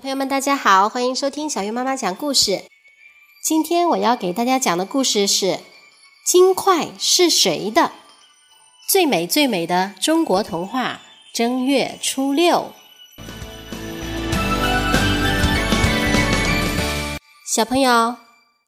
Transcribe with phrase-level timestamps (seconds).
[0.00, 2.62] 朋友们，大家好，欢迎收听小鱼妈妈讲故事。
[3.44, 5.46] 今天我要给大家讲的故事是
[6.24, 7.82] 《金块是谁的》。
[8.88, 11.02] 最美最美的中国童话，
[11.34, 12.72] 正月初六。
[17.54, 18.16] 小朋友，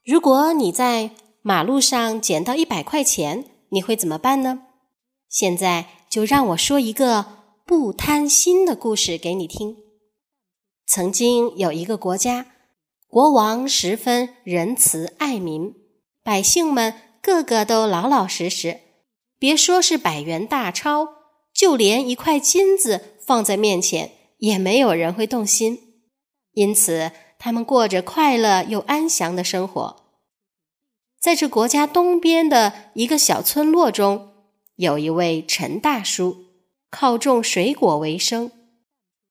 [0.05, 4.65] 如果你在马路上捡到一百块钱，你会怎么办呢？
[5.31, 7.25] 现在就让我说一个
[7.65, 9.79] 不贪心的故事给你听。
[10.95, 12.49] 曾经有一个国家，
[13.07, 15.75] 国王十分仁慈爱民，
[16.23, 16.93] 百姓们
[17.23, 18.81] 个个都老老实实。
[19.39, 21.09] 别说是百元大钞，
[21.55, 25.79] 就连一块金子放在面前，也没有人会动心。
[26.53, 29.97] 因此，他们过着快乐又安详的生活。
[31.19, 34.35] 在这国家东边的一个小村落中，
[34.77, 36.37] 有一位陈大叔，
[36.91, 38.53] 靠种水果为生。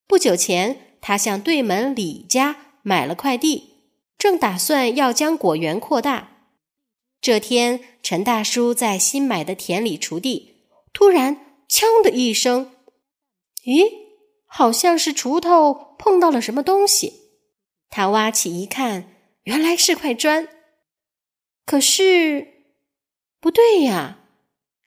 [0.08, 3.72] 不久前，他向对门李家买了块地，
[4.18, 6.30] 正打算要将果园扩大。
[7.20, 10.62] 这天，陈大叔在新买的田里锄地，
[10.94, 11.38] 突然
[11.70, 12.72] “锵”的一声，
[13.66, 13.86] 咦，
[14.46, 17.14] 好像是锄头碰到了什么东西。
[17.90, 19.12] 他挖起一看，
[19.44, 20.48] 原来是块砖。
[21.66, 22.48] 可是，
[23.40, 24.20] 不对呀，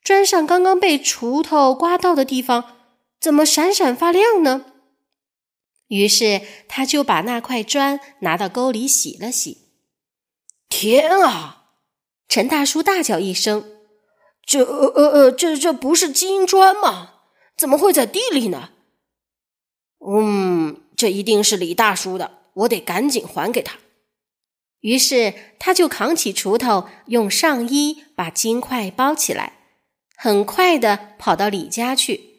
[0.03, 2.77] 砖上刚刚被锄头刮到的地方，
[3.21, 4.73] 怎么闪闪发亮呢？
[5.95, 9.59] 于是他就把那块砖拿到沟里洗了洗。
[10.69, 11.67] 天啊！
[12.28, 13.78] 陈大叔大叫一声
[14.45, 17.20] ：“这呃呃呃，这这不是金砖吗？
[17.56, 18.70] 怎么会在地里呢？”
[20.05, 23.78] 嗯，这一定是李大叔的，我得赶紧还给他。
[24.81, 29.53] 于是他就扛起锄头，用上衣把金块包起来，
[30.17, 32.34] 很快的跑到李家去。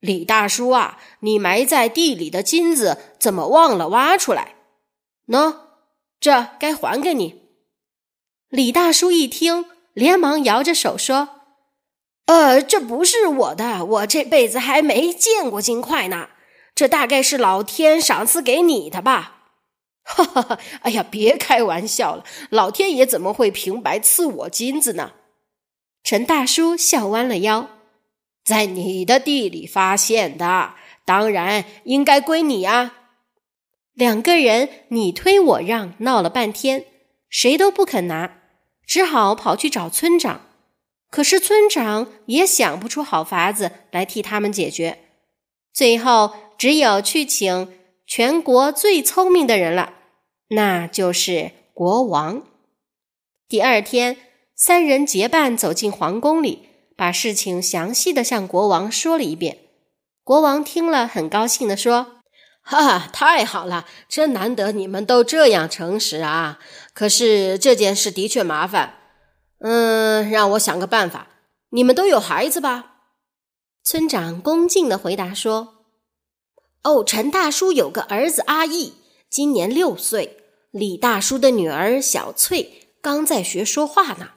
[0.00, 4.54] 李大叔啊，你埋在地里的金子怎么忘了挖出来？
[5.28, 5.54] 喏，
[6.18, 7.42] 这该还给你。
[8.48, 11.28] 李大叔一听，连忙摇着手说
[12.26, 16.30] ：“呃，这不是我的，我这辈子还没见过金块呢。
[16.74, 19.36] 这大概是老天赏赐给你的吧？”
[20.02, 20.58] 哈 哈哈！
[20.80, 25.12] 哎呀，别开玩笑了，老天爷怎么会平白赐我金子呢？
[26.02, 27.68] 陈大叔笑弯了腰。
[28.44, 30.74] 在你的地里发现的，
[31.04, 32.94] 当然应该归你啊！
[33.94, 36.84] 两个人你推我让，闹了半天，
[37.28, 38.38] 谁都不肯拿，
[38.86, 40.46] 只好跑去找村长。
[41.10, 44.98] 可是村长也想不出好法子来替他们解决，
[45.72, 47.68] 最后只有去请
[48.06, 49.94] 全国最聪明的人了，
[50.48, 52.42] 那就是国王。
[53.48, 54.16] 第二天，
[54.54, 56.69] 三人结伴走进皇宫里。
[57.00, 59.56] 把事情详细的向国王说了一遍，
[60.22, 62.20] 国王听了很高兴的说
[62.60, 66.58] ：“哈哈，太好了，真难得你们都这样诚实啊！
[66.92, 68.98] 可是这件事的确麻烦，
[69.60, 71.28] 嗯，让我想个办法。
[71.70, 72.96] 你们都有孩子吧？”
[73.82, 75.86] 村长恭敬的回答说
[76.84, 78.92] ：“哦，陈大叔有个儿子阿义，
[79.30, 80.36] 今年六岁；
[80.70, 84.32] 李大叔的女儿小翠刚在学说话呢。”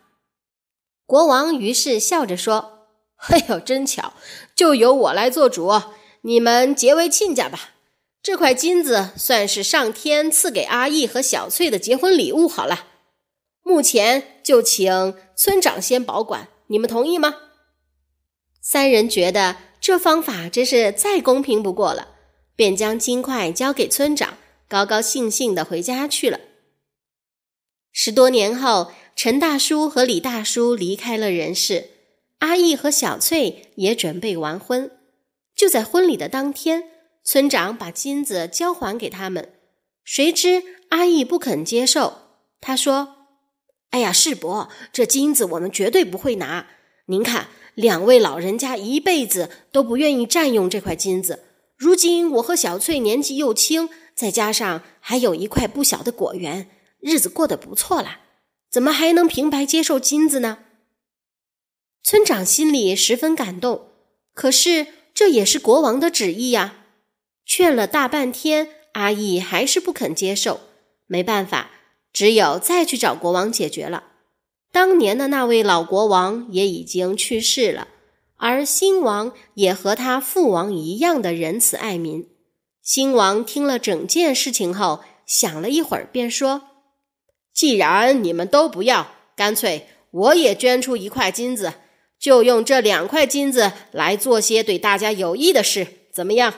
[1.05, 2.87] 国王于是笑着说
[3.27, 4.13] ：“哎呦，真巧，
[4.55, 5.69] 就由我来做主，
[6.21, 7.71] 你们结为亲家吧。
[8.21, 12.47] 这块金子算是上天赐给阿义和小翠的结婚礼物。
[12.47, 12.87] 好了，
[13.63, 17.35] 目前就请村长先保管，你们同意吗？”
[18.63, 22.15] 三人觉得这方法真是再公平不过了，
[22.55, 24.37] 便将金块交给村长，
[24.69, 26.39] 高高兴兴的回家去了。
[27.91, 28.93] 十多年后。
[29.15, 31.89] 陈大叔和李大叔离开了人世，
[32.39, 34.91] 阿义和小翠也准备完婚。
[35.55, 36.85] 就在婚礼的当天，
[37.23, 39.53] 村长把金子交还给他们，
[40.03, 42.13] 谁知阿义不肯接受。
[42.59, 43.15] 他说
[43.91, 46.67] ：“哎呀，世伯，这金子我们绝对不会拿。
[47.05, 51.43] 您看，两位老人家一辈子都不愿意占用这块金子，
[51.77, 56.69] 如今我和小翠年纪又轻，再加上还有一块不小的果园，
[56.99, 58.21] 日子过得不错了。”
[58.73, 60.57] 怎么还能平白接受金子呢？
[62.01, 63.89] 村长心里十分感动，
[64.33, 66.77] 可是这也是国王的旨意呀。
[67.45, 70.61] 劝了大半天，阿义还是不肯接受。
[71.05, 71.69] 没办法，
[72.11, 74.05] 只有再去找国王解决了。
[74.71, 77.89] 当年的那位老国王也已经去世了，
[78.37, 82.27] 而新王也和他父王一样的仁慈爱民。
[82.81, 86.69] 新王听了整件事情后，想了一会儿，便说。
[87.53, 91.73] 既然你们都不要，干脆我也捐出一块金子，
[92.19, 96.53] 就用这两块金子来做些对大家有益的事，怎么样？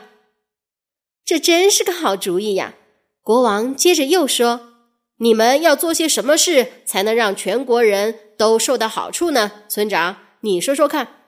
[1.25, 2.75] 这真是个好主意呀！
[3.21, 4.73] 国王接着又说
[5.17, 11.23] ：“你们要做些什么事，才能让全国人都受到好处呢？”村长，你说说看。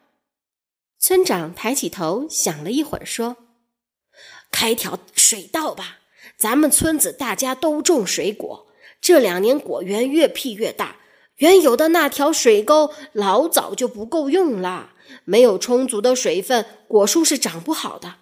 [0.99, 3.37] 村长抬起头想了一会儿，说
[4.51, 5.97] ：“开条水道吧，
[6.37, 8.66] 咱们村子大家都种水果，
[9.01, 10.97] 这两年果园越辟越大，
[11.37, 14.91] 原有的那条水沟老早就不够用了，
[15.23, 18.15] 没有充足的水分，果树是长不好的。”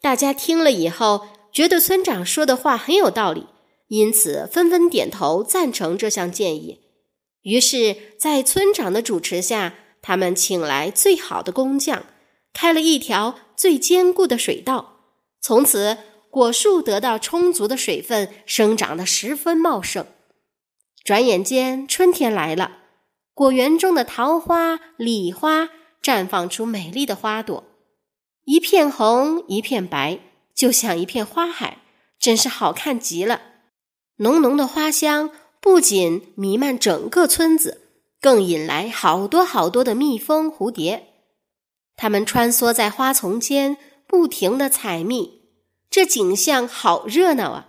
[0.00, 3.46] 大家听了以后，觉得村长说的话很有道理，
[3.88, 6.80] 因此纷纷点头赞成这项建议。
[7.42, 12.04] 于是，在村长的主持下，他们请来最好的工匠，
[12.52, 15.00] 开了一条最坚固的水道。
[15.40, 15.98] 从此，
[16.32, 20.06] 果树得到充足的水分，生长得十分茂盛。
[21.04, 22.78] 转眼间，春天来了，
[23.34, 25.68] 果园中的桃花、李花
[26.02, 27.64] 绽放出美丽的花朵。
[28.46, 30.20] 一片红，一片白，
[30.54, 31.82] 就像一片花海，
[32.18, 33.42] 真是好看极了。
[34.16, 35.28] 浓浓的花香
[35.60, 37.82] 不仅弥漫整个村子，
[38.18, 41.08] 更引来好多好多的蜜蜂、蝴蝶。
[41.94, 43.76] 它们穿梭在花丛间，
[44.06, 45.41] 不停地采蜜，
[45.92, 47.68] 这景象好热闹啊！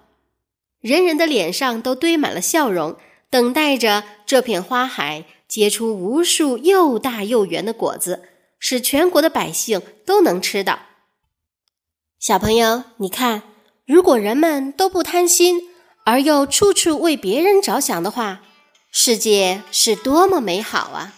[0.80, 2.96] 人人的脸上都堆满了笑容，
[3.30, 8.30] 等待着这片花海结出无数又大又圆的果子。
[8.66, 10.80] 使全国的百姓都能吃到。
[12.18, 13.44] 小朋友，你看，
[13.86, 15.68] 如果人们都不贪心，
[16.06, 18.42] 而又处处为别人着想的话，
[18.90, 21.14] 世界是多么美好啊！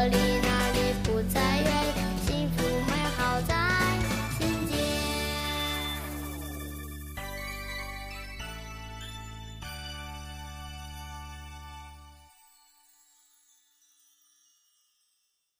[0.00, 0.39] Lollies.